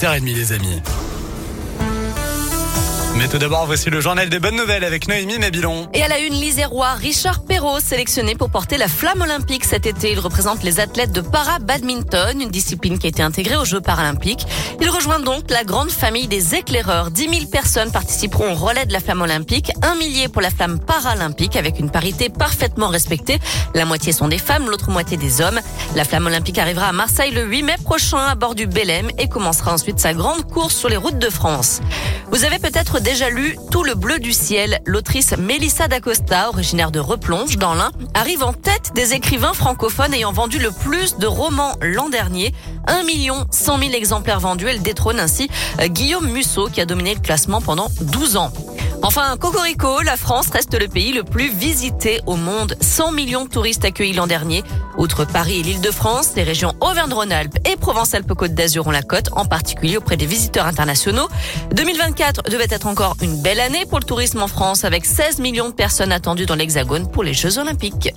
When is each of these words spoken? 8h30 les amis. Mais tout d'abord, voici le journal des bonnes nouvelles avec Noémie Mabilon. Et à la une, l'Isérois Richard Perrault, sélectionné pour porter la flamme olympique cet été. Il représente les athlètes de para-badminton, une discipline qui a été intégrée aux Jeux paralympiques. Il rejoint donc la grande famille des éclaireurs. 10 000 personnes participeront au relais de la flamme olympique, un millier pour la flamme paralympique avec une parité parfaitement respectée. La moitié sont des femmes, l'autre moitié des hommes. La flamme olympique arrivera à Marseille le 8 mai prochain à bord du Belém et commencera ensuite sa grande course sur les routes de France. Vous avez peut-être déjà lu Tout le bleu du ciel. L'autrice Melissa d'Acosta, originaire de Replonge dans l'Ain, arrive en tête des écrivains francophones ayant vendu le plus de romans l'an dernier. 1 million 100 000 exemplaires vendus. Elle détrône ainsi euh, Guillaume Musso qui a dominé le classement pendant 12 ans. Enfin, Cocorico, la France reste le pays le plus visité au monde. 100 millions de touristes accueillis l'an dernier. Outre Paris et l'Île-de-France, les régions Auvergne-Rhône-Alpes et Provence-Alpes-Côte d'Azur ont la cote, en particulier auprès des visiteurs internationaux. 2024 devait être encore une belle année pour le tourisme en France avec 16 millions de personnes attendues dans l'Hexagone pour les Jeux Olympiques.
8h30 0.00 0.34
les 0.34 0.52
amis. 0.54 1.09
Mais 3.16 3.28
tout 3.28 3.38
d'abord, 3.38 3.66
voici 3.66 3.90
le 3.90 4.00
journal 4.00 4.28
des 4.28 4.38
bonnes 4.38 4.56
nouvelles 4.56 4.84
avec 4.84 5.08
Noémie 5.08 5.38
Mabilon. 5.38 5.88
Et 5.92 6.02
à 6.02 6.08
la 6.08 6.20
une, 6.20 6.32
l'Isérois 6.32 6.92
Richard 6.92 7.44
Perrault, 7.44 7.80
sélectionné 7.80 8.34
pour 8.34 8.50
porter 8.50 8.78
la 8.78 8.88
flamme 8.88 9.20
olympique 9.20 9.64
cet 9.64 9.84
été. 9.84 10.12
Il 10.12 10.20
représente 10.20 10.62
les 10.62 10.80
athlètes 10.80 11.12
de 11.12 11.20
para-badminton, 11.20 12.40
une 12.40 12.50
discipline 12.50 12.98
qui 12.98 13.06
a 13.06 13.10
été 13.10 13.22
intégrée 13.22 13.56
aux 13.56 13.64
Jeux 13.64 13.80
paralympiques. 13.80 14.46
Il 14.80 14.88
rejoint 14.88 15.20
donc 15.20 15.50
la 15.50 15.64
grande 15.64 15.90
famille 15.90 16.28
des 16.28 16.54
éclaireurs. 16.54 17.10
10 17.10 17.28
000 17.28 17.46
personnes 17.46 17.90
participeront 17.90 18.52
au 18.52 18.54
relais 18.54 18.86
de 18.86 18.92
la 18.92 19.00
flamme 19.00 19.22
olympique, 19.22 19.72
un 19.82 19.96
millier 19.96 20.28
pour 20.28 20.40
la 20.40 20.50
flamme 20.50 20.78
paralympique 20.78 21.56
avec 21.56 21.78
une 21.78 21.90
parité 21.90 22.28
parfaitement 22.28 22.88
respectée. 22.88 23.38
La 23.74 23.84
moitié 23.84 24.12
sont 24.12 24.28
des 24.28 24.38
femmes, 24.38 24.70
l'autre 24.70 24.90
moitié 24.90 25.16
des 25.16 25.40
hommes. 25.40 25.60
La 25.96 26.04
flamme 26.04 26.26
olympique 26.26 26.58
arrivera 26.58 26.86
à 26.86 26.92
Marseille 26.92 27.32
le 27.32 27.44
8 27.44 27.62
mai 27.64 27.76
prochain 27.84 28.18
à 28.18 28.34
bord 28.34 28.54
du 28.54 28.66
Belém 28.66 29.10
et 29.18 29.28
commencera 29.28 29.72
ensuite 29.72 29.98
sa 29.98 30.14
grande 30.14 30.46
course 30.46 30.74
sur 30.74 30.88
les 30.88 30.96
routes 30.96 31.18
de 31.18 31.30
France. 31.30 31.80
Vous 32.30 32.44
avez 32.44 32.60
peut-être 32.60 33.00
déjà 33.00 33.28
lu 33.28 33.56
Tout 33.72 33.82
le 33.82 33.94
bleu 33.94 34.20
du 34.20 34.32
ciel. 34.32 34.80
L'autrice 34.86 35.36
Melissa 35.36 35.88
d'Acosta, 35.88 36.48
originaire 36.48 36.92
de 36.92 37.00
Replonge 37.00 37.56
dans 37.56 37.74
l'Ain, 37.74 37.90
arrive 38.14 38.44
en 38.44 38.52
tête 38.52 38.92
des 38.94 39.14
écrivains 39.14 39.52
francophones 39.52 40.14
ayant 40.14 40.32
vendu 40.32 40.60
le 40.60 40.70
plus 40.70 41.16
de 41.18 41.26
romans 41.26 41.74
l'an 41.82 42.08
dernier. 42.08 42.54
1 42.86 43.02
million 43.02 43.46
100 43.50 43.78
000 43.78 43.92
exemplaires 43.94 44.38
vendus. 44.38 44.68
Elle 44.68 44.80
détrône 44.80 45.18
ainsi 45.18 45.50
euh, 45.80 45.88
Guillaume 45.88 46.30
Musso 46.30 46.68
qui 46.68 46.80
a 46.80 46.86
dominé 46.86 47.14
le 47.14 47.20
classement 47.20 47.60
pendant 47.60 47.88
12 48.00 48.36
ans. 48.36 48.52
Enfin, 49.02 49.36
Cocorico, 49.38 50.02
la 50.02 50.16
France 50.16 50.50
reste 50.50 50.78
le 50.78 50.86
pays 50.86 51.12
le 51.12 51.24
plus 51.24 51.48
visité 51.48 52.20
au 52.26 52.36
monde. 52.36 52.76
100 52.80 53.12
millions 53.12 53.44
de 53.44 53.48
touristes 53.48 53.84
accueillis 53.84 54.12
l'an 54.12 54.26
dernier. 54.26 54.62
Outre 54.98 55.24
Paris 55.24 55.60
et 55.60 55.62
l'Île-de-France, 55.62 56.32
les 56.36 56.42
régions 56.42 56.74
Auvergne-Rhône-Alpes 56.80 57.58
et 57.66 57.76
Provence-Alpes-Côte 57.76 58.52
d'Azur 58.52 58.86
ont 58.86 58.90
la 58.90 59.02
cote, 59.02 59.30
en 59.32 59.46
particulier 59.46 59.96
auprès 59.96 60.18
des 60.18 60.26
visiteurs 60.26 60.66
internationaux. 60.66 61.28
2024 61.72 62.42
devait 62.50 62.66
être 62.68 62.86
encore 62.86 63.16
une 63.22 63.40
belle 63.40 63.60
année 63.60 63.86
pour 63.86 63.98
le 63.98 64.04
tourisme 64.04 64.42
en 64.42 64.48
France 64.48 64.84
avec 64.84 65.06
16 65.06 65.38
millions 65.38 65.70
de 65.70 65.74
personnes 65.74 66.12
attendues 66.12 66.46
dans 66.46 66.56
l'Hexagone 66.56 67.10
pour 67.10 67.24
les 67.24 67.32
Jeux 67.32 67.58
Olympiques. 67.58 68.12